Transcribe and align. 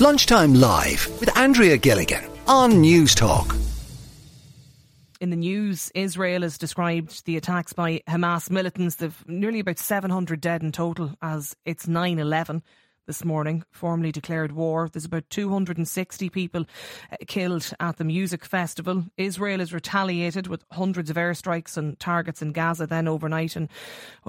Lunchtime 0.00 0.54
Live 0.54 1.10
with 1.20 1.36
Andrea 1.36 1.76
Gilligan 1.76 2.24
on 2.48 2.80
News 2.80 3.14
Talk. 3.14 3.54
In 5.20 5.28
the 5.28 5.36
news, 5.36 5.92
Israel 5.94 6.40
has 6.40 6.56
described 6.56 7.26
the 7.26 7.36
attacks 7.36 7.74
by 7.74 8.00
Hamas 8.08 8.48
militants. 8.48 8.94
They've 8.94 9.24
nearly 9.28 9.60
about 9.60 9.78
700 9.78 10.40
dead 10.40 10.62
in 10.62 10.72
total 10.72 11.12
as 11.20 11.54
it's 11.66 11.86
9 11.86 12.18
11 12.18 12.62
this 13.06 13.24
morning, 13.24 13.64
formally 13.70 14.12
declared 14.12 14.52
war. 14.52 14.88
There's 14.92 15.04
about 15.04 15.28
260 15.30 16.30
people 16.30 16.66
uh, 17.10 17.16
killed 17.26 17.72
at 17.80 17.96
the 17.96 18.04
music 18.04 18.44
festival. 18.44 19.04
Israel 19.16 19.58
has 19.58 19.72
retaliated 19.72 20.46
with 20.46 20.64
hundreds 20.70 21.10
of 21.10 21.16
airstrikes 21.16 21.76
and 21.76 21.98
targets 21.98 22.42
in 22.42 22.52
Gaza 22.52 22.86
then 22.86 23.08
overnight, 23.08 23.56
and 23.56 23.68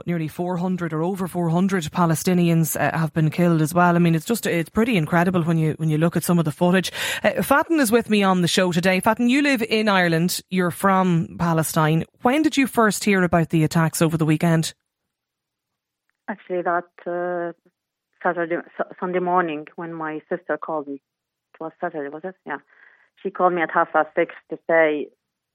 nearly 0.05 0.27
400 0.27 0.93
or 0.93 1.03
over 1.03 1.27
400 1.27 1.83
Palestinians 1.85 2.79
uh, 2.79 2.97
have 2.97 3.13
been 3.13 3.29
killed 3.29 3.61
as 3.61 3.73
well. 3.73 3.95
I 3.95 3.99
mean, 3.99 4.15
it's 4.15 4.25
just 4.25 4.45
it's 4.45 4.69
pretty 4.69 4.97
incredible 4.97 5.43
when 5.43 5.57
you 5.57 5.73
when 5.73 5.89
you 5.89 5.97
look 5.97 6.15
at 6.15 6.23
some 6.23 6.39
of 6.39 6.45
the 6.45 6.51
footage. 6.51 6.91
Uh, 7.23 7.43
is 7.71 7.91
with 7.91 8.09
me 8.09 8.23
on 8.23 8.41
the 8.41 8.47
show 8.47 8.71
today. 8.71 8.99
Fatin, 8.99 9.29
you 9.29 9.41
live 9.41 9.61
in 9.61 9.87
Ireland. 9.87 10.41
You're 10.49 10.71
from 10.71 11.35
Palestine. 11.39 12.05
When 12.21 12.41
did 12.41 12.57
you 12.57 12.67
first 12.67 13.03
hear 13.03 13.23
about 13.23 13.49
the 13.49 13.63
attacks 13.63 14.01
over 14.01 14.17
the 14.17 14.25
weekend? 14.25 14.73
Actually, 16.27 16.61
that 16.61 16.85
uh, 17.05 17.51
Saturday, 18.23 18.57
Sunday 18.99 19.19
morning 19.19 19.67
when 19.75 19.93
my 19.93 20.21
sister 20.29 20.57
called 20.57 20.87
me. 20.87 20.95
It 20.95 21.59
was 21.59 21.71
Saturday, 21.79 22.09
was 22.09 22.21
it? 22.23 22.35
Yeah. 22.45 22.57
She 23.21 23.29
called 23.29 23.53
me 23.53 23.61
at 23.61 23.71
half 23.71 23.91
past 23.91 24.09
six 24.15 24.33
to 24.49 24.57
say, 24.67 25.07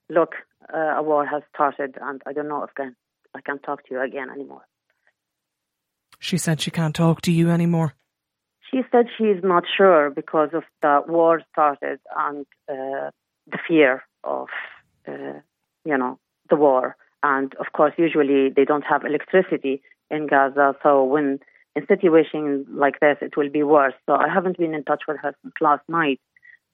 look, 0.08 0.34
uh, 0.72 0.94
a 0.96 1.02
war 1.02 1.26
has 1.26 1.42
started 1.54 1.96
and 2.00 2.22
I 2.26 2.32
don't 2.32 2.48
know 2.48 2.62
if 2.64 2.74
can, 2.74 2.94
I 3.34 3.40
can 3.40 3.58
talk 3.58 3.86
to 3.86 3.94
you 3.94 4.00
again 4.00 4.30
anymore. 4.30 4.62
She 6.18 6.38
said 6.38 6.60
she 6.60 6.70
can't 6.70 6.94
talk 6.94 7.22
to 7.22 7.32
you 7.32 7.50
anymore. 7.50 7.94
She 8.70 8.82
said 8.90 9.06
she's 9.16 9.42
not 9.42 9.64
sure 9.76 10.10
because 10.10 10.50
of 10.52 10.64
the 10.82 11.02
war 11.06 11.42
started 11.52 12.00
and 12.16 12.46
uh, 12.68 13.10
the 13.46 13.58
fear 13.66 14.02
of, 14.24 14.48
uh, 15.06 15.40
you 15.84 15.96
know, 15.96 16.18
the 16.50 16.56
war. 16.56 16.96
And 17.22 17.54
of 17.56 17.66
course, 17.72 17.94
usually 17.96 18.50
they 18.50 18.64
don't 18.64 18.84
have 18.84 19.04
electricity 19.04 19.82
in 20.10 20.26
Gaza. 20.26 20.74
So 20.82 21.04
when 21.04 21.38
in 21.76 21.86
situations 21.86 22.66
like 22.70 23.00
this, 23.00 23.18
it 23.20 23.36
will 23.36 23.50
be 23.50 23.62
worse. 23.62 23.94
So 24.06 24.14
I 24.14 24.28
haven't 24.32 24.56
been 24.56 24.74
in 24.74 24.82
touch 24.82 25.02
with 25.06 25.18
her 25.20 25.34
since 25.42 25.54
last 25.60 25.82
night. 25.88 26.20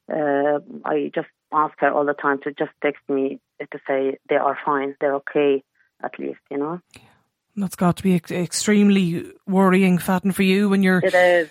Uh, 0.09 0.61
I 0.84 1.11
just 1.14 1.28
ask 1.53 1.75
her 1.78 1.91
all 1.92 2.06
the 2.06 2.14
time 2.14 2.39
to 2.44 2.53
just 2.53 2.70
text 2.83 3.03
me 3.09 3.41
to 3.61 3.78
say 3.86 4.19
they 4.28 4.36
are 4.36 4.56
fine, 4.64 4.94
they're 5.00 5.14
okay, 5.17 5.62
at 6.03 6.19
least, 6.19 6.41
you 6.50 6.59
know. 6.59 6.81
That's 7.56 7.77
got 7.77 7.97
to 7.98 8.03
be 8.03 8.14
ex- 8.14 8.31
extremely 8.31 9.27
worrying, 9.47 9.98
Fatin, 9.98 10.33
for 10.33 10.42
you 10.42 10.69
when 10.69 10.83
you're. 10.83 11.00
It 11.05 11.14
is. 11.14 11.48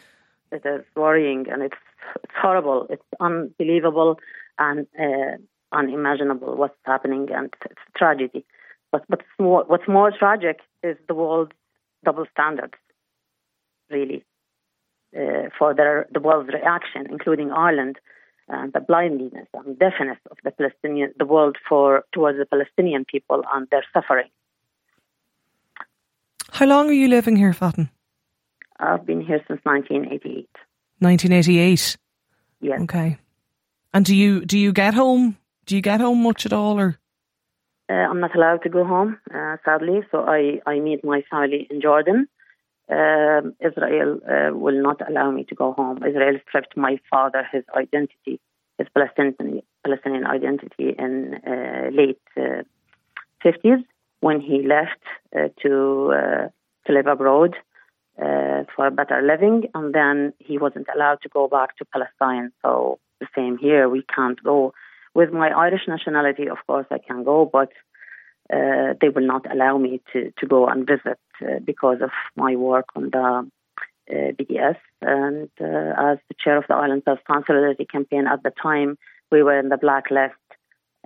It 0.52 0.66
is 0.66 0.84
worrying, 0.96 1.46
and 1.50 1.62
it's 1.62 1.78
it's 2.24 2.34
horrible. 2.42 2.88
It's 2.90 3.04
unbelievable 3.22 4.20
and 4.60 4.86
uh, 5.00 5.38
unimaginable 5.72 6.58
what's 6.58 6.76
happening, 6.84 7.30
and 7.32 7.54
it's 7.64 7.80
tragedy. 7.96 8.44
But 8.92 9.06
but 9.08 9.22
more, 9.40 9.64
what's 9.66 9.88
more 9.88 10.12
tragic 10.12 10.60
is 10.84 10.98
the 11.08 11.14
world's 11.14 11.54
double 12.04 12.26
standards 12.34 12.74
really, 13.92 14.24
uh, 15.16 15.50
for 15.58 15.74
their, 15.74 16.08
the 16.12 16.20
world's 16.20 16.50
reaction, 16.50 17.08
including 17.10 17.52
Ireland, 17.52 17.98
and 18.48 18.74
the 18.74 18.80
blindness 18.80 19.48
and 19.54 19.80
deafness 19.80 20.18
of 20.30 20.38
the 20.44 20.52
Palestinian, 20.52 21.14
the 21.18 21.26
world 21.26 21.58
for 21.68 22.04
towards 22.12 22.38
the 22.38 22.46
Palestinian 22.46 23.06
people 23.06 23.44
and 23.54 23.68
their 23.70 23.84
suffering. 23.94 24.30
How 26.52 26.66
long 26.66 26.90
are 26.90 26.94
you 26.94 27.08
living 27.08 27.38
here, 27.38 27.54
Fatin? 27.54 27.90
I've 28.80 29.06
been 29.06 29.22
here 29.22 29.42
since 29.48 29.62
1988. 29.64 30.50
1988. 31.00 31.98
Yes. 32.60 32.82
Okay. 32.82 33.18
And 33.94 34.06
do 34.06 34.16
you 34.16 34.46
do 34.46 34.58
you 34.58 34.72
get 34.72 34.94
home? 34.94 35.38
Do 35.66 35.76
you 35.76 35.82
get 35.82 36.02
home 36.02 36.24
much 36.24 36.46
at 36.46 36.54
all, 36.54 36.80
or? 36.80 36.98
Uh, 37.90 37.94
I'm 37.94 38.20
not 38.20 38.36
allowed 38.36 38.64
to 38.64 38.70
go 38.70 38.86
home, 38.86 39.18
uh, 39.34 39.58
sadly. 39.66 40.02
So 40.12 40.20
I 40.20 40.62
I 40.66 40.80
meet 40.80 41.04
my 41.04 41.24
family 41.30 41.68
in 41.70 41.82
Jordan, 41.82 42.28
uh, 42.92 43.42
Israel 43.60 44.20
uh, 44.28 44.56
will 44.56 44.82
not 44.82 45.00
allow 45.08 45.32
me 45.32 45.46
to 45.46 45.56
go 45.56 45.72
home. 45.74 45.98
Israel 46.04 46.38
stripped 46.48 46.76
my 46.76 47.00
father 47.10 47.48
his 47.52 47.64
identity, 47.76 48.40
his 48.78 48.88
Palestinian, 48.94 49.62
Palestinian 49.84 50.26
identity 50.26 50.96
in 50.98 51.36
uh, 51.48 51.90
late 51.92 52.20
50s 52.38 53.80
uh, 53.80 53.84
when 54.20 54.42
he 54.42 54.68
left 54.68 55.04
uh, 55.36 55.48
to 55.62 56.14
uh, 56.14 56.48
to 56.86 56.94
live 56.94 57.08
abroad 57.08 57.56
for 58.76 58.86
a 58.86 58.92
better 58.92 59.22
living, 59.22 59.64
and 59.74 59.96
then 59.96 60.32
he 60.38 60.58
wasn't 60.60 60.88
allowed 60.94 61.20
to 61.24 61.30
go 61.30 61.48
back 61.48 61.76
to 61.78 61.86
Palestine. 61.86 62.52
So 62.62 63.00
the 63.20 63.28
same 63.36 63.58
here, 63.58 63.90
we 63.90 64.04
can't 64.16 64.42
go. 64.44 64.74
With 65.14 65.32
my 65.32 65.50
Irish 65.50 65.88
nationality, 65.88 66.48
of 66.48 66.60
course, 66.68 66.86
I 66.92 67.00
can 67.00 67.24
go, 67.24 67.50
but 67.52 67.72
uh, 68.54 68.94
they 69.00 69.10
will 69.10 69.26
not 69.26 69.52
allow 69.52 69.78
me 69.78 70.02
to, 70.14 70.32
to 70.40 70.46
go 70.46 70.68
and 70.68 70.86
visit 70.86 71.18
uh, 71.18 71.31
because 71.66 72.02
of 72.02 72.12
my 72.36 72.56
work 72.56 72.86
on 72.96 73.10
the 73.12 73.50
uh, 74.10 74.32
BDS. 74.34 74.78
And 75.02 75.50
uh, 75.60 76.12
as 76.12 76.18
the 76.28 76.36
chair 76.44 76.58
of 76.58 76.66
the 76.68 76.76
Island 76.76 77.04
Self 77.06 77.20
Solidarity 77.28 77.86
campaign 77.86 78.28
at 78.28 78.44
the 78.44 78.52
time, 78.62 78.98
we 79.32 79.44
were 79.44 79.60
in 79.60 79.70
the 79.70 79.78
blacklist. 79.78 80.36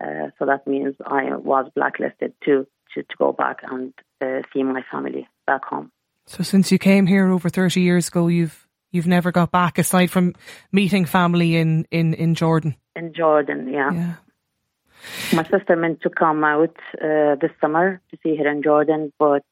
Uh, 0.02 0.30
so 0.38 0.46
that 0.46 0.68
means 0.68 0.96
I 1.06 1.36
was 1.36 1.70
blacklisted 1.76 2.34
too 2.44 2.68
to, 2.94 3.04
to 3.04 3.16
go 3.18 3.32
back 3.32 3.60
and 3.64 3.94
uh, 4.22 4.42
see 4.54 4.64
my 4.64 4.84
family 4.92 5.28
back 5.46 5.64
home. 5.66 5.92
So 6.26 6.44
since 6.44 6.72
you 6.72 6.80
came 6.80 7.06
here 7.06 7.28
over 7.28 7.50
30 7.50 7.82
years 7.82 8.08
ago, 8.08 8.28
you've 8.28 8.68
you've 8.92 9.08
never 9.08 9.32
got 9.32 9.52
back 9.52 9.78
aside 9.78 10.10
from 10.10 10.34
meeting 10.72 11.06
family 11.06 11.58
in, 11.58 11.86
in, 11.92 12.14
in 12.14 12.34
Jordan? 12.34 12.76
In 12.96 13.14
Jordan, 13.14 13.70
yeah. 13.72 13.92
yeah. 13.92 14.14
My 15.34 15.44
sister 15.44 15.76
meant 15.76 16.02
to 16.02 16.10
come 16.10 16.44
out 16.44 16.76
uh, 17.02 17.36
this 17.36 17.52
summer 17.60 18.02
to 18.10 18.18
see 18.24 18.38
her 18.38 18.50
in 18.50 18.64
Jordan, 18.64 19.12
but 19.20 19.44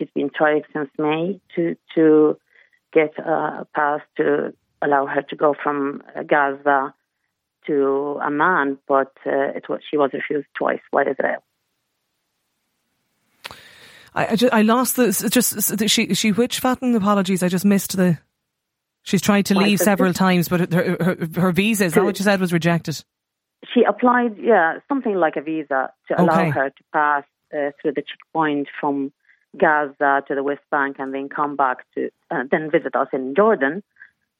she's 0.00 0.08
been 0.14 0.30
trying 0.34 0.62
since 0.72 0.88
May 0.98 1.40
to 1.54 1.76
to 1.94 2.38
get 2.92 3.18
a 3.18 3.66
pass 3.74 4.00
to 4.16 4.54
allow 4.82 5.06
her 5.06 5.22
to 5.22 5.36
go 5.36 5.54
from 5.62 6.02
Gaza 6.26 6.94
to 7.66 8.18
Amman, 8.24 8.78
but 8.88 9.12
uh, 9.26 9.52
it 9.54 9.68
was 9.68 9.80
she 9.88 9.96
was 9.96 10.10
refused 10.12 10.48
twice 10.56 10.80
by 10.90 11.02
Israel. 11.02 11.44
I, 14.12 14.26
I, 14.26 14.36
just, 14.36 14.52
I 14.52 14.62
lost 14.62 14.96
the 14.96 15.12
just 15.30 15.88
she 15.88 16.14
she 16.14 16.32
which 16.32 16.58
Fatin 16.58 16.94
apologies 16.96 17.42
I 17.42 17.48
just 17.48 17.64
missed 17.64 17.96
the 17.96 18.18
she's 19.02 19.22
tried 19.22 19.46
to 19.46 19.54
leave 19.54 19.78
several 19.78 20.12
times 20.12 20.48
but 20.48 20.72
her 20.72 20.96
her, 21.00 21.28
her 21.36 21.52
visa 21.52 21.84
is 21.84 21.94
that 21.94 22.02
what 22.02 22.18
you 22.18 22.24
said 22.24 22.40
was 22.40 22.52
rejected 22.52 23.04
she 23.74 23.82
applied, 23.84 24.36
yeah, 24.38 24.78
something 24.88 25.14
like 25.14 25.36
a 25.36 25.42
visa 25.42 25.92
to 26.08 26.20
allow 26.20 26.40
okay. 26.40 26.50
her 26.50 26.70
to 26.70 26.84
pass 26.92 27.24
uh, 27.54 27.70
through 27.80 27.92
the 27.92 28.02
checkpoint 28.02 28.68
from 28.80 29.12
Gaza 29.56 30.22
to 30.28 30.34
the 30.34 30.42
West 30.42 30.62
Bank 30.70 30.96
and 30.98 31.12
then 31.14 31.28
come 31.28 31.56
back 31.56 31.78
to, 31.94 32.10
uh, 32.30 32.44
then 32.50 32.70
visit 32.70 32.94
us 32.94 33.08
in 33.12 33.34
Jordan. 33.34 33.82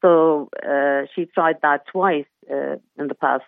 So 0.02 0.48
uh, 0.62 1.06
she 1.14 1.26
tried 1.26 1.56
that 1.62 1.86
twice 1.86 2.26
uh, 2.50 2.76
in 2.98 3.08
the 3.08 3.14
past 3.14 3.44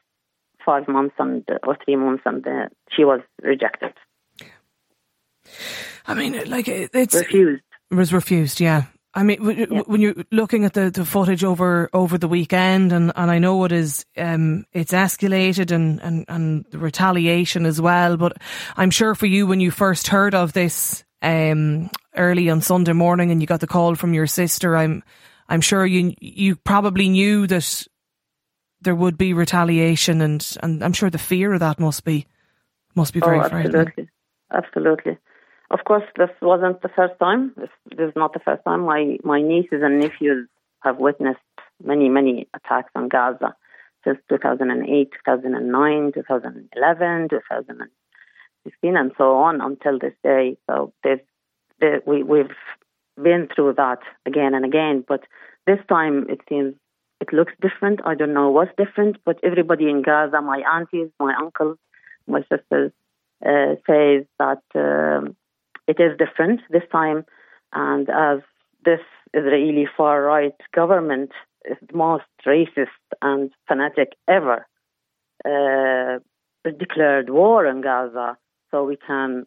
five 0.65 0.87
months 0.89 1.15
and 1.19 1.45
uh, 1.51 1.59
or 1.67 1.77
three 1.85 1.97
months, 1.97 2.23
and 2.27 2.47
uh, 2.47 2.69
she 2.95 3.05
was 3.05 3.21
rejected. 3.43 3.93
I 6.07 6.15
mean, 6.15 6.49
like 6.51 6.69
it's 6.69 7.15
refused. 7.15 7.63
It 7.91 7.95
was 7.95 8.13
refused, 8.13 8.61
yeah. 8.61 8.85
I 9.15 9.25
mean, 9.25 9.43
yeah. 9.43 9.83
when 9.87 10.01
you're 10.01 10.15
looking 10.31 10.65
at 10.65 10.73
the, 10.73 10.91
the 10.91 11.05
footage 11.05 11.45
over 11.45 11.91
over 11.93 12.17
the 12.17 12.29
weekend, 12.29 12.93
and, 12.93 13.13
and 13.15 13.31
I 13.31 13.39
know 13.39 13.65
it 13.65 13.73
is 13.73 14.07
um, 14.17 14.65
it's 14.73 14.93
escalated 14.93 15.71
and, 15.71 16.01
and, 16.01 16.25
and 16.29 16.65
the 16.71 16.79
retaliation 16.79 17.67
as 17.67 17.81
well. 17.81 18.17
But 18.17 18.39
I'm 18.77 18.91
sure 18.91 19.15
for 19.15 19.27
you, 19.27 19.47
when 19.47 19.61
you 19.61 19.71
first 19.71 20.09
heard 20.09 20.35
of 20.35 20.55
this 20.55 21.05
um, 21.23 21.91
early 22.17 22.51
on 22.51 22.61
Sunday 22.61 22.93
morning, 22.93 23.31
and 23.31 23.41
you 23.41 23.47
got 23.47 23.61
the 23.61 23.67
call 23.67 23.95
from 23.95 24.15
your 24.15 24.27
sister, 24.27 24.77
I'm 24.77 25.03
I'm 25.49 25.61
sure 25.61 25.87
you 25.87 26.15
you 26.21 26.57
probably 26.57 27.09
knew 27.09 27.47
that 27.47 27.87
there 28.81 28.95
would 28.95 29.17
be 29.17 29.33
retaliation, 29.33 30.21
and, 30.21 30.57
and 30.63 30.85
I'm 30.85 30.93
sure 30.93 31.11
the 31.11 31.19
fear 31.19 31.53
of 31.53 31.61
that 31.61 31.79
must 31.79 32.05
be 32.05 32.27
must 32.95 33.15
be 33.15 33.21
very 33.21 33.39
oh, 33.39 33.43
absolutely, 33.43 34.09
absolutely. 34.53 35.19
Of 35.71 35.85
course, 35.85 36.05
this 36.17 36.31
wasn't 36.43 36.83
the 36.83 36.91
first 36.91 37.19
time. 37.19 37.53
This, 37.57 37.71
this 37.91 38.09
is 38.09 38.13
not 38.17 38.35
the 38.35 38.41
first 38.41 38.63
time. 38.65 38.85
My 38.85 39.19
my 39.25 39.41
nieces 39.41 39.83
and 39.83 40.01
nephews 40.01 40.49
have 40.81 40.99
witnessed 40.99 41.39
many 41.83 42.09
many 42.09 42.49
attacks 42.55 42.91
on 42.95 43.09
Gaza 43.09 43.55
since 44.05 44.19
2008, 44.29 45.13
2009, 45.13 46.13
2011, 46.13 47.29
2016, 48.65 48.97
and 48.97 49.13
so 49.17 49.37
on 49.37 49.61
until 49.61 49.99
this 49.99 50.15
day. 50.23 50.57
So 50.69 50.93
we 52.07 52.23
we've 52.23 52.57
been 53.21 53.49
through 53.55 53.75
that 53.75 53.99
again 54.27 54.55
and 54.55 54.65
again, 54.65 55.05
but 55.07 55.23
this 55.67 55.79
time 55.89 56.27
it 56.29 56.41
seems 56.49 56.75
it 57.21 57.33
looks 57.33 57.53
different. 57.61 58.01
I 58.05 58.15
don't 58.15 58.35
know 58.35 58.51
what's 58.51 58.73
different, 58.77 59.17
but 59.25 59.39
everybody 59.45 59.89
in 59.89 60.03
Gaza, 60.03 60.41
my 60.41 60.63
aunties, 60.69 61.09
my 61.21 61.35
uncles, 61.41 61.79
my 62.27 62.41
sisters, 62.51 62.91
uh, 63.47 63.75
says 63.87 64.25
that 64.39 64.63
um, 64.75 65.37
it 65.87 66.01
is 66.01 66.19
different 66.19 66.61
this 66.71 66.83
time. 66.91 67.25
And 67.73 68.09
as 68.11 68.41
this 68.85 69.01
Israeli 69.35 69.87
far 69.97 70.23
right 70.23 70.55
government 70.75 71.31
is 71.65 71.77
the 71.89 71.97
most 71.97 72.25
racist 72.45 72.89
and 73.21 73.51
fanatic 73.69 74.15
ever 74.29 74.67
uh, 75.45 76.19
declared 76.71 77.31
war 77.31 77.67
on 77.67 77.81
Gaza, 77.81 78.37
so 78.73 78.85
we 78.85 78.97
can 78.97 79.47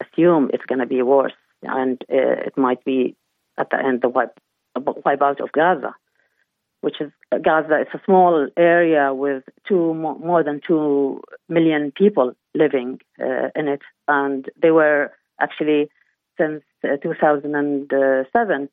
assume 0.00 0.50
it's 0.54 0.64
going 0.64 0.78
to 0.78 0.86
be 0.86 1.02
worse, 1.02 1.34
and 1.62 2.02
uh, 2.10 2.46
it 2.46 2.56
might 2.56 2.82
be 2.84 3.16
at 3.58 3.68
the 3.70 3.78
end 3.78 4.00
the 4.00 4.08
wipe, 4.08 4.38
wipe 5.04 5.20
out 5.20 5.40
of 5.40 5.52
Gaza, 5.52 5.94
which 6.80 7.00
is 7.00 7.10
Gaza. 7.42 7.80
It's 7.80 7.94
a 7.94 8.00
small 8.06 8.48
area 8.56 9.12
with 9.12 9.42
two 9.66 9.92
more 9.92 10.42
than 10.42 10.60
two 10.66 11.20
million 11.48 11.92
people 11.92 12.32
living 12.54 13.00
uh, 13.20 13.48
in 13.54 13.68
it, 13.68 13.82
and 14.06 14.48
they 14.62 14.70
were 14.70 15.12
actually 15.40 15.90
since 16.38 16.62
uh, 16.84 16.96
2007 17.02 18.68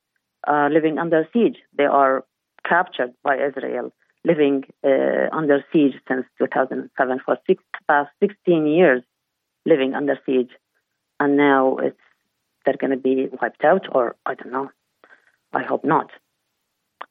uh, 0.48 0.70
living 0.72 1.00
under 1.00 1.28
siege. 1.34 1.58
They 1.76 1.86
are 1.86 2.24
captured 2.68 3.14
by 3.24 3.38
Israel, 3.38 3.92
living 4.24 4.66
uh, 4.84 5.30
under 5.32 5.66
siege 5.74 5.94
since 6.08 6.26
2007 6.38 7.20
for 7.26 7.38
six, 7.48 7.64
past 7.88 8.10
16 8.20 8.68
years, 8.68 9.04
living 9.66 9.94
under 9.94 10.18
siege, 10.26 10.52
and 11.20 11.38
now 11.38 11.78
it's 11.78 12.00
they're 12.66 12.78
going 12.78 12.92
to 12.92 12.98
be 12.98 13.28
wiped 13.42 13.64
out, 13.64 13.86
or 13.92 14.16
I 14.26 14.34
don't 14.36 14.52
know. 14.52 14.70
I 15.54 15.64
hope 15.64 15.86
not. 15.86 16.10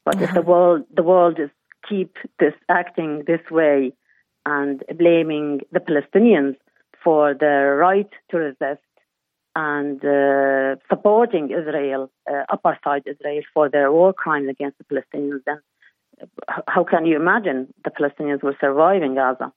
But 0.04 0.20
if 0.20 0.34
the 0.34 0.42
world 0.42 0.84
the 0.94 1.02
world 1.02 1.38
is 1.38 1.50
keep 1.88 2.16
this 2.38 2.54
acting 2.68 3.24
this 3.26 3.40
way 3.50 3.92
and 4.46 4.82
blaming 4.96 5.60
the 5.72 5.80
Palestinians 5.80 6.56
for 7.02 7.34
their 7.34 7.76
right 7.76 8.10
to 8.30 8.36
resist 8.36 8.82
and 9.56 10.04
uh, 10.04 10.76
supporting 10.88 11.50
Israel, 11.50 12.10
uh, 12.28 12.42
apartheid 12.50 13.02
Israel, 13.06 13.42
for 13.52 13.68
their 13.68 13.92
war 13.92 14.12
crimes 14.12 14.48
against 14.48 14.78
the 14.78 14.84
Palestinians, 14.84 15.40
then 15.46 15.60
how 16.66 16.84
can 16.84 17.06
you 17.06 17.16
imagine 17.16 17.72
the 17.84 17.90
Palestinians 17.90 18.42
will 18.42 18.54
survive 18.60 19.02
in 19.02 19.14
Gaza? 19.14 19.52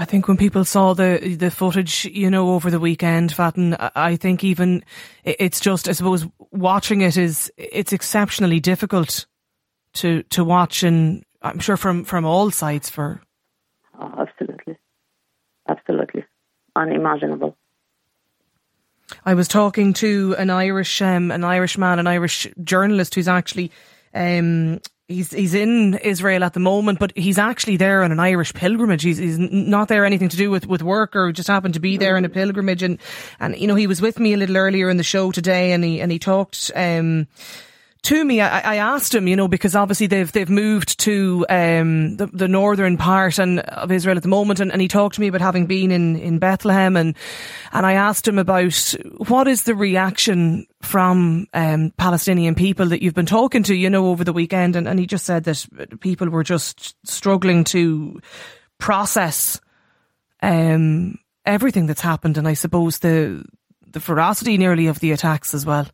I 0.00 0.06
think 0.06 0.28
when 0.28 0.38
people 0.38 0.64
saw 0.64 0.94
the 0.94 1.36
the 1.38 1.50
footage, 1.50 2.06
you 2.06 2.30
know, 2.30 2.52
over 2.52 2.70
the 2.70 2.80
weekend, 2.80 3.32
Fatin, 3.32 3.76
I 3.78 4.16
think 4.16 4.42
even 4.42 4.82
it's 5.24 5.60
just, 5.60 5.90
I 5.90 5.92
suppose, 5.92 6.26
watching 6.50 7.02
it 7.02 7.18
is 7.18 7.52
it's 7.58 7.92
exceptionally 7.92 8.60
difficult 8.60 9.26
to 9.94 10.22
to 10.22 10.42
watch, 10.42 10.82
and 10.84 11.22
I'm 11.42 11.58
sure 11.58 11.76
from 11.76 12.04
from 12.04 12.24
all 12.24 12.50
sides 12.50 12.88
for. 12.88 13.20
Oh, 14.00 14.14
absolutely, 14.26 14.78
absolutely, 15.68 16.24
unimaginable. 16.74 17.58
I 19.26 19.34
was 19.34 19.48
talking 19.48 19.92
to 19.94 20.34
an 20.38 20.48
Irish, 20.48 21.02
um, 21.02 21.30
an 21.30 21.44
Irish 21.44 21.76
man, 21.76 21.98
an 21.98 22.06
Irish 22.06 22.46
journalist 22.64 23.16
who's 23.16 23.28
actually, 23.28 23.70
um, 24.14 24.80
he's 25.10 25.30
he's 25.30 25.54
in 25.54 25.94
Israel 25.94 26.44
at 26.44 26.54
the 26.54 26.60
moment, 26.60 26.98
but 26.98 27.12
he's 27.16 27.38
actually 27.38 27.76
there 27.76 28.02
on 28.02 28.12
an 28.12 28.20
Irish 28.20 28.54
pilgrimage. 28.54 29.02
He's, 29.02 29.18
he's 29.18 29.38
not 29.38 29.88
there 29.88 30.04
anything 30.04 30.28
to 30.28 30.36
do 30.36 30.50
with, 30.50 30.66
with 30.66 30.82
work 30.82 31.16
or 31.16 31.32
just 31.32 31.48
happened 31.48 31.74
to 31.74 31.80
be 31.80 31.96
there 31.96 32.16
on 32.16 32.24
a 32.24 32.28
pilgrimage. 32.28 32.82
And, 32.82 32.98
and, 33.40 33.56
you 33.56 33.66
know, 33.66 33.74
he 33.74 33.86
was 33.86 34.00
with 34.00 34.18
me 34.18 34.32
a 34.32 34.36
little 34.36 34.56
earlier 34.56 34.88
in 34.88 34.96
the 34.96 35.02
show 35.02 35.32
today 35.32 35.72
and 35.72 35.82
he, 35.84 36.00
and 36.00 36.12
he 36.12 36.18
talked, 36.18 36.70
um, 36.74 37.26
to 38.02 38.24
me, 38.24 38.40
I, 38.40 38.60
I, 38.60 38.76
asked 38.76 39.14
him, 39.14 39.28
you 39.28 39.36
know, 39.36 39.46
because 39.46 39.76
obviously 39.76 40.06
they've 40.06 40.30
they've 40.30 40.48
moved 40.48 40.98
to 41.00 41.44
um, 41.50 42.16
the, 42.16 42.26
the 42.26 42.48
northern 42.48 42.96
part 42.96 43.38
and 43.38 43.60
of 43.60 43.92
Israel 43.92 44.16
at 44.16 44.22
the 44.22 44.28
moment, 44.28 44.58
and, 44.58 44.72
and 44.72 44.80
he 44.80 44.88
talked 44.88 45.16
to 45.16 45.20
me 45.20 45.28
about 45.28 45.42
having 45.42 45.66
been 45.66 45.90
in, 45.90 46.16
in 46.16 46.38
Bethlehem, 46.38 46.96
and 46.96 47.14
and 47.72 47.84
I 47.84 47.92
asked 47.92 48.26
him 48.26 48.38
about 48.38 48.94
what 49.28 49.48
is 49.48 49.64
the 49.64 49.74
reaction 49.74 50.66
from 50.80 51.46
um, 51.52 51.92
Palestinian 51.98 52.54
people 52.54 52.86
that 52.86 53.02
you've 53.02 53.14
been 53.14 53.26
talking 53.26 53.62
to, 53.64 53.74
you 53.74 53.90
know, 53.90 54.06
over 54.06 54.24
the 54.24 54.32
weekend, 54.32 54.76
and, 54.76 54.88
and 54.88 54.98
he 54.98 55.06
just 55.06 55.26
said 55.26 55.44
that 55.44 55.66
people 56.00 56.30
were 56.30 56.44
just 56.44 56.96
struggling 57.06 57.64
to 57.64 58.18
process 58.78 59.60
um, 60.42 61.18
everything 61.44 61.86
that's 61.86 62.00
happened, 62.00 62.38
and 62.38 62.48
I 62.48 62.54
suppose 62.54 63.00
the 63.00 63.44
the 63.86 64.00
ferocity 64.00 64.56
nearly 64.56 64.86
of 64.86 65.00
the 65.00 65.12
attacks 65.12 65.52
as 65.52 65.66
well 65.66 65.86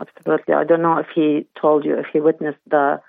absolutely. 0.00 0.54
I 0.54 0.64
don't 0.64 0.82
know 0.82 0.98
if 0.98 1.06
he 1.14 1.46
told 1.60 1.84
you 1.84 1.98
if 1.98 2.06
he 2.12 2.20
witnessed 2.20 2.58
the 2.68 3.00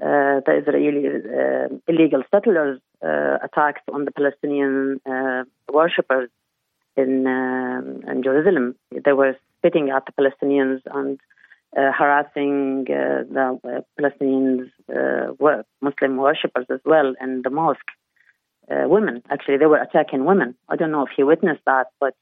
uh, 0.00 0.40
the 0.46 0.62
Israeli 0.62 1.06
uh, 1.06 1.68
illegal 1.86 2.22
settlers 2.30 2.80
uh, 3.04 3.38
attacks 3.42 3.82
on 3.92 4.04
the 4.04 4.10
Palestinian 4.10 5.00
uh, 5.06 5.44
worshippers 5.70 6.30
in 6.96 7.26
um, 7.26 8.02
in 8.10 8.22
Jerusalem. 8.22 8.74
They 9.04 9.12
were 9.12 9.36
spitting 9.58 9.90
at 9.90 10.04
the 10.06 10.12
Palestinians 10.12 10.80
and 10.86 11.20
uh, 11.76 11.92
harassing 11.92 12.86
uh, 12.88 13.24
the 13.36 13.84
Palestinians, 13.98 14.70
Muslim 15.80 16.16
worshippers 16.16 16.66
as 16.70 16.80
well 16.84 17.14
in 17.20 17.42
the 17.42 17.50
mosque. 17.50 17.90
women, 18.68 19.22
actually, 19.30 19.58
they 19.58 19.66
were 19.66 19.82
attacking 19.86 20.24
women. 20.24 20.54
I 20.68 20.76
don't 20.76 20.90
know 20.90 21.04
if 21.06 21.12
he 21.16 21.22
witnessed 21.22 21.64
that, 21.66 21.88
but 22.00 22.16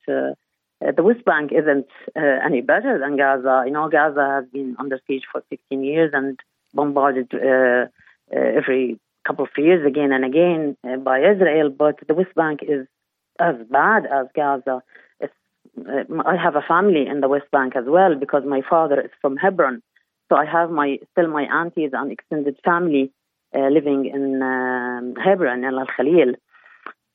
uh, 0.87 0.93
the 0.93 1.03
West 1.03 1.25
Bank 1.25 1.53
isn't 1.53 1.87
uh, 2.17 2.39
any 2.45 2.61
better 2.61 2.99
than 2.99 3.17
Gaza. 3.17 3.65
You 3.67 3.73
know, 3.73 3.89
Gaza 3.89 4.41
has 4.41 4.45
been 4.51 4.77
under 4.79 5.01
siege 5.07 5.25
for 5.31 5.43
16 5.51 5.85
years 5.85 6.11
and 6.15 6.39
bombarded 6.73 7.29
uh, 7.35 7.39
uh 7.39 7.87
every 8.33 8.99
couple 9.27 9.45
of 9.45 9.51
years 9.59 9.85
again 9.87 10.13
and 10.13 10.25
again 10.25 10.77
uh, 10.89 10.97
by 10.97 11.19
Israel. 11.19 11.69
But 11.71 11.97
the 12.07 12.15
West 12.15 12.35
Bank 12.35 12.61
is 12.63 12.87
as 13.39 13.57
bad 13.71 14.07
as 14.07 14.27
Gaza. 14.35 14.83
I 16.27 16.37
have 16.37 16.57
a 16.57 16.63
family 16.63 17.07
in 17.07 17.21
the 17.21 17.29
West 17.29 17.51
Bank 17.53 17.77
as 17.77 17.85
well 17.87 18.15
because 18.15 18.43
my 18.45 18.61
father 18.69 19.01
is 19.01 19.11
from 19.21 19.37
Hebron. 19.37 19.83
So 20.29 20.37
I 20.37 20.45
have 20.45 20.71
my 20.71 20.99
still 21.13 21.29
my 21.29 21.45
aunties 21.45 21.91
and 21.93 22.11
extended 22.11 22.59
family 22.65 23.13
living 23.53 24.07
in 24.07 24.43
um, 24.43 25.15
Hebron, 25.17 25.65
and 25.65 25.77
Al 25.79 25.87
Khalil 25.97 26.35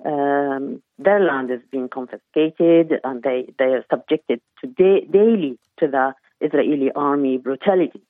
um, 0.06 0.82
their 1.00 1.20
land 1.20 1.50
is 1.52 1.62
being 1.72 1.90
confiscated 1.90 2.94
and 3.04 3.24
they, 3.24 3.52
they 3.58 3.66
are 3.66 3.86
subjected 3.90 4.40
to 4.62 4.68
da- 4.68 5.06
daily 5.12 5.58
to 5.80 5.88
the 5.88 6.14
Israeli 6.40 6.92
army 6.96 7.38
brutality. 7.38 8.02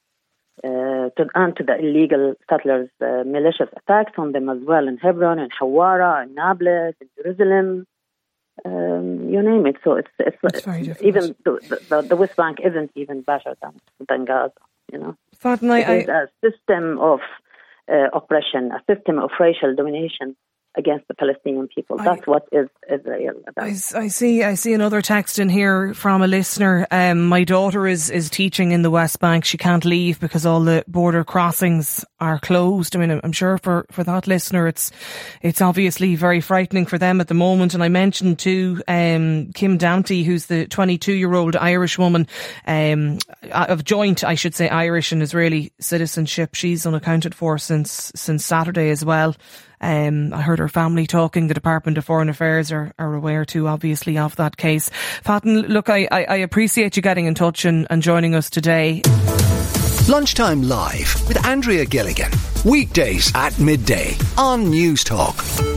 Uh, 0.63 1.12
to, 1.18 1.27
and 1.36 1.56
to 1.57 1.63
the 1.63 1.77
illegal 1.77 2.33
settlers' 2.50 2.89
uh, 3.01 3.24
malicious 3.25 3.68
attacks 3.75 4.13
on 4.18 4.31
them 4.31 4.50
as 4.50 4.57
well 4.63 4.88
in 4.88 4.97
Hebron, 4.97 5.38
in 5.38 5.50
Hawara, 5.50 6.24
in 6.24 6.33
Nablus, 6.33 6.95
in 7.01 7.07
Jerusalem, 7.18 7.86
um, 8.63 9.30
you 9.30 9.41
name 9.44 9.65
it. 9.65 9.75
So 9.83 9.95
it's, 9.95 10.07
it's, 10.18 10.38
it's 10.44 11.01
even 11.01 11.36
the, 11.44 11.59
the, 11.89 12.01
the, 12.09 12.15
West 12.15 12.38
Bank 12.38 12.59
isn't 12.65 12.91
even 12.95 13.21
better 13.21 13.56
than, 13.62 13.74
than 14.07 14.24
Gaza, 14.24 14.53
you 14.94 14.98
know. 14.98 15.18
Fatima, 15.38 15.75
a 16.07 16.27
system 16.41 17.00
of 17.00 17.19
uh, 17.91 18.08
oppression, 18.13 18.72
a 18.72 18.81
system 18.91 19.19
of 19.19 19.31
racial 19.39 19.75
domination 19.75 20.38
against 20.77 21.08
the 21.08 21.13
Palestinian 21.13 21.67
people. 21.67 21.98
That's 21.98 22.22
I, 22.27 22.32
what 22.32 22.48
is 22.51 22.67
Israel 22.91 23.36
about. 23.48 23.65
I, 23.65 23.70
I, 23.70 24.08
see. 24.08 24.44
I 24.44 24.55
see 24.55 24.74
another 24.74 25.01
text 25.01 25.39
in 25.39 25.50
here 25.50 25.94
from 25.94 26.22
a 26.22 26.27
listener. 26.27 26.88
Um, 26.91 27.27
my 27.27 27.44
daughter 27.44 27.88
is 27.88 28.10
is 28.10 28.29
teaching 28.29 28.72
in 28.72 28.82
the 28.82 28.89
West 28.89 29.20
Bank. 29.20 29.46
She 29.46 29.58
can't 29.58 29.86
leave 29.86 30.20
because 30.20 30.46
all 30.46 30.62
the 30.62 30.84
border 30.88 31.24
crossings 31.24 32.03
are 32.20 32.39
closed. 32.39 32.96
I 32.96 33.00
mean, 33.00 33.20
I'm 33.24 33.32
sure 33.32 33.58
for, 33.58 33.86
for 33.91 34.03
that 34.03 34.27
listener, 34.27 34.67
it's 34.67 34.91
it's 35.41 35.62
obviously 35.62 36.15
very 36.15 36.41
frightening 36.41 36.86
for 36.86 36.98
them 36.98 37.22
at 37.22 37.27
the 37.27 37.34
moment. 37.34 37.74
And 37.74 37.84
I 37.84 37.89
mentioned 37.89 38.39
to 38.39 38.82
um, 38.88 39.51
Kim 39.53 39.77
Damti, 39.77 40.24
who's 40.24 40.48
the 40.48 40.67
22 40.67 41.13
year 41.13 41.34
old 41.34 41.55
Irish 41.55 41.98
woman 41.98 42.27
um, 42.67 43.20
of 43.51 43.84
joint, 43.84 44.24
I 44.24 44.36
should 44.36 44.55
say, 44.55 44.70
Irish 44.70 45.12
and 45.12 45.22
Israeli 45.22 45.72
citizenship. 45.79 46.55
She's 46.55 46.86
unaccounted 46.86 47.34
for 47.34 47.58
since 47.58 48.12
since 48.15 48.46
Saturday 48.46 48.89
as 48.89 49.05
well. 49.05 49.36
Um, 49.82 50.34
I 50.34 50.41
heard 50.41 50.60
her 50.60 50.70
family 50.70 51.08
talking. 51.08 51.48
The 51.48 51.53
Department 51.53 51.98
of 51.98 52.05
Foreign 52.05 52.29
Affairs 52.29 52.72
are, 52.72 52.94
are 52.98 53.13
aware 53.13 53.46
too, 53.46 53.67
obviously, 53.67 54.17
of 54.17 54.36
that 54.38 54.58
case. 54.58 54.89
Fatin, 55.24 55.62
look, 55.62 55.89
I, 55.89 56.08
I, 56.12 56.24
I 56.25 56.36
appreciate 56.38 56.96
you 56.96 57.01
getting 57.01 57.25
in 57.25 57.36
touch 57.36 57.65
and, 57.65 57.88
and 57.89 58.01
joining 58.01 58.36
us 58.36 58.50
today. 58.50 59.01
Lunchtime 60.08 60.62
Live 60.62 61.27
with 61.27 61.44
Andrea 61.46 61.86
Gilligan. 61.86 62.32
Weekdays 62.63 63.32
at 63.36 63.58
midday 63.60 64.15
on 64.38 64.65
Newstalk. 64.65 65.75